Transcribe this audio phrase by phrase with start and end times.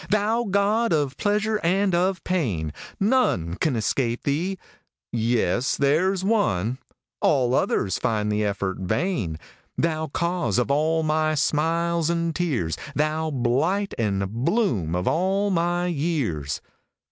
[0.09, 2.73] Thou god of pleasure and of pain!
[2.99, 4.57] None can escape thee
[5.11, 6.79] yes there s one
[7.21, 9.37] All others find the effort vain:
[9.77, 12.79] Thou cause of all my smiles and tears!
[12.95, 16.53] Thou blight and bloom of all my years!
[16.53, 16.61] 70 LINES.